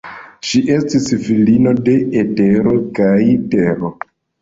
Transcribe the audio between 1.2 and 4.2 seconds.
filino de Etero kaj Tero.